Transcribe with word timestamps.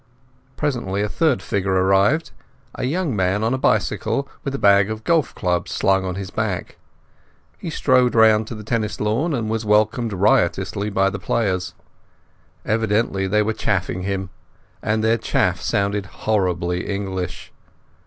Presently 0.57 1.03
a 1.03 1.07
third 1.07 1.43
figure 1.43 1.73
arrived, 1.75 2.31
a 2.73 2.85
young 2.85 3.15
man 3.15 3.43
on 3.43 3.53
a 3.53 3.57
bicycle, 3.59 4.27
with 4.43 4.55
a 4.55 4.57
bag 4.57 4.89
of 4.89 5.03
golf 5.03 5.35
clubs 5.35 5.71
slung 5.71 6.05
on 6.05 6.15
his 6.15 6.31
back. 6.31 6.77
He 7.59 7.69
strolled 7.69 8.15
round 8.15 8.47
to 8.47 8.55
the 8.55 8.63
tennis 8.63 8.99
lawn 8.99 9.35
and 9.35 9.47
was 9.47 9.63
welcomed 9.63 10.11
riotously 10.11 10.89
by 10.89 11.11
the 11.11 11.19
players. 11.19 11.75
Evidently 12.65 13.27
they 13.27 13.43
were 13.43 13.53
chaffing 13.53 14.01
him, 14.01 14.31
and 14.81 15.03
their 15.03 15.19
chaff 15.19 15.61
sounded 15.61 16.07
horribly 16.07 16.87
English. 16.89 17.51